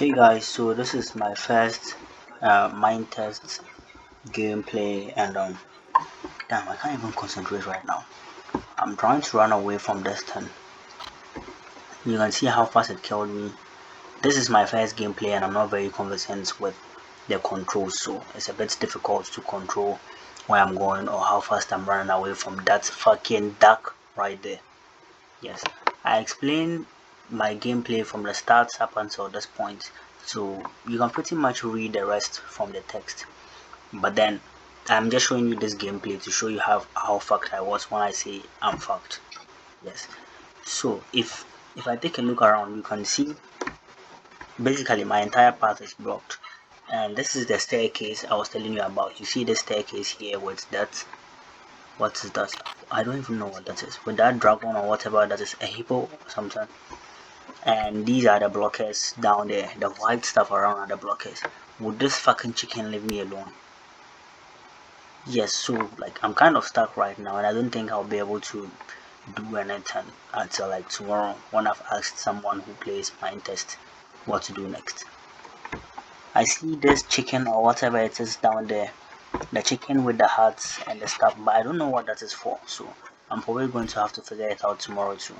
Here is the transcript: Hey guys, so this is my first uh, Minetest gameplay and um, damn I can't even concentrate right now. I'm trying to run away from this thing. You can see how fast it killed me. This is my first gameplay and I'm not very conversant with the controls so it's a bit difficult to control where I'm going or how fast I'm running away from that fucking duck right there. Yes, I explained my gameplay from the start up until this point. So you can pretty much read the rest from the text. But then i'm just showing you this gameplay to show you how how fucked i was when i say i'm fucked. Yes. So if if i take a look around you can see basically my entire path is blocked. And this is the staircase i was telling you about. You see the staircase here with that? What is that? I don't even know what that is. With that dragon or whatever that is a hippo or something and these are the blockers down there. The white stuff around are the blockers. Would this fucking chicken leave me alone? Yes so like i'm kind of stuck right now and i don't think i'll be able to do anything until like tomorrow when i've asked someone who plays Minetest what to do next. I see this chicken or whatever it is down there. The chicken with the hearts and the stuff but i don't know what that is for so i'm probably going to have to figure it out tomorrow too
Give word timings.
Hey 0.00 0.12
guys, 0.12 0.46
so 0.46 0.72
this 0.72 0.94
is 0.94 1.14
my 1.14 1.34
first 1.34 1.94
uh, 2.40 2.70
Minetest 2.70 3.60
gameplay 4.28 5.12
and 5.14 5.36
um, 5.36 5.58
damn 6.48 6.66
I 6.66 6.76
can't 6.76 6.98
even 6.98 7.12
concentrate 7.12 7.66
right 7.66 7.86
now. 7.86 8.06
I'm 8.78 8.96
trying 8.96 9.20
to 9.20 9.36
run 9.36 9.52
away 9.52 9.76
from 9.76 10.02
this 10.02 10.22
thing. 10.22 10.48
You 12.06 12.16
can 12.16 12.32
see 12.32 12.46
how 12.46 12.64
fast 12.64 12.88
it 12.88 13.02
killed 13.02 13.28
me. 13.28 13.52
This 14.22 14.38
is 14.38 14.48
my 14.48 14.64
first 14.64 14.96
gameplay 14.96 15.32
and 15.32 15.44
I'm 15.44 15.52
not 15.52 15.68
very 15.68 15.90
conversant 15.90 16.58
with 16.58 16.78
the 17.28 17.38
controls 17.38 18.00
so 18.00 18.22
it's 18.34 18.48
a 18.48 18.54
bit 18.54 18.74
difficult 18.80 19.26
to 19.26 19.42
control 19.42 19.98
where 20.46 20.62
I'm 20.62 20.76
going 20.76 21.10
or 21.10 21.20
how 21.20 21.40
fast 21.40 21.74
I'm 21.74 21.84
running 21.84 22.08
away 22.08 22.32
from 22.32 22.56
that 22.64 22.86
fucking 22.86 23.56
duck 23.60 23.94
right 24.16 24.42
there. 24.42 24.60
Yes, 25.42 25.62
I 26.02 26.20
explained 26.20 26.86
my 27.30 27.54
gameplay 27.54 28.04
from 28.04 28.22
the 28.24 28.34
start 28.34 28.80
up 28.80 28.96
until 28.96 29.28
this 29.28 29.46
point. 29.46 29.90
So 30.24 30.62
you 30.86 30.98
can 30.98 31.10
pretty 31.10 31.34
much 31.34 31.64
read 31.64 31.92
the 31.92 32.04
rest 32.04 32.40
from 32.40 32.72
the 32.72 32.80
text. 32.80 33.26
But 33.92 34.14
then 34.14 34.40
i'm 34.88 35.10
just 35.10 35.26
showing 35.26 35.46
you 35.48 35.54
this 35.54 35.74
gameplay 35.74 36.20
to 36.20 36.30
show 36.30 36.48
you 36.48 36.58
how 36.58 36.84
how 36.94 37.18
fucked 37.18 37.52
i 37.52 37.60
was 37.60 37.90
when 37.90 38.02
i 38.02 38.10
say 38.10 38.42
i'm 38.62 38.78
fucked. 38.78 39.20
Yes. 39.84 40.08
So 40.64 41.02
if 41.12 41.44
if 41.76 41.86
i 41.86 41.96
take 41.96 42.18
a 42.18 42.22
look 42.22 42.42
around 42.42 42.76
you 42.76 42.82
can 42.82 43.04
see 43.04 43.34
basically 44.62 45.04
my 45.04 45.20
entire 45.20 45.52
path 45.52 45.80
is 45.80 45.94
blocked. 45.94 46.38
And 46.92 47.16
this 47.16 47.36
is 47.36 47.46
the 47.46 47.58
staircase 47.58 48.24
i 48.24 48.34
was 48.34 48.48
telling 48.48 48.72
you 48.72 48.82
about. 48.82 49.20
You 49.20 49.26
see 49.26 49.44
the 49.44 49.54
staircase 49.54 50.10
here 50.10 50.38
with 50.38 50.68
that? 50.70 51.04
What 51.98 52.24
is 52.24 52.30
that? 52.32 52.52
I 52.90 53.02
don't 53.02 53.18
even 53.18 53.38
know 53.38 53.46
what 53.46 53.66
that 53.66 53.82
is. 53.82 54.04
With 54.04 54.16
that 54.16 54.40
dragon 54.40 54.74
or 54.74 54.88
whatever 54.88 55.26
that 55.26 55.40
is 55.40 55.54
a 55.60 55.66
hippo 55.66 55.94
or 55.94 56.08
something 56.28 56.66
and 57.64 58.06
these 58.06 58.26
are 58.26 58.40
the 58.40 58.48
blockers 58.48 59.20
down 59.20 59.48
there. 59.48 59.70
The 59.78 59.90
white 59.90 60.24
stuff 60.24 60.50
around 60.50 60.78
are 60.78 60.86
the 60.86 60.96
blockers. 60.96 61.42
Would 61.80 61.98
this 61.98 62.16
fucking 62.16 62.54
chicken 62.54 62.90
leave 62.90 63.04
me 63.04 63.20
alone? 63.20 63.52
Yes 65.26 65.52
so 65.52 65.74
like 65.98 66.18
i'm 66.24 66.32
kind 66.34 66.56
of 66.56 66.64
stuck 66.64 66.96
right 66.96 67.18
now 67.18 67.36
and 67.36 67.46
i 67.46 67.52
don't 67.52 67.70
think 67.70 67.92
i'll 67.92 68.04
be 68.04 68.16
able 68.16 68.40
to 68.40 68.70
do 69.36 69.56
anything 69.56 70.06
until 70.32 70.68
like 70.68 70.88
tomorrow 70.88 71.36
when 71.50 71.66
i've 71.66 71.82
asked 71.92 72.18
someone 72.18 72.60
who 72.60 72.72
plays 72.72 73.12
Minetest 73.22 73.76
what 74.24 74.42
to 74.44 74.52
do 74.52 74.66
next. 74.66 75.04
I 76.34 76.44
see 76.44 76.74
this 76.74 77.02
chicken 77.02 77.46
or 77.46 77.62
whatever 77.62 77.98
it 77.98 78.18
is 78.18 78.36
down 78.36 78.66
there. 78.66 78.92
The 79.52 79.62
chicken 79.62 80.04
with 80.04 80.16
the 80.18 80.26
hearts 80.26 80.80
and 80.88 81.00
the 81.00 81.06
stuff 81.06 81.36
but 81.38 81.54
i 81.54 81.62
don't 81.62 81.78
know 81.78 81.88
what 81.88 82.06
that 82.06 82.22
is 82.22 82.32
for 82.32 82.58
so 82.66 82.92
i'm 83.30 83.42
probably 83.42 83.68
going 83.68 83.88
to 83.88 84.00
have 84.00 84.12
to 84.14 84.22
figure 84.22 84.48
it 84.48 84.64
out 84.64 84.80
tomorrow 84.80 85.16
too 85.16 85.36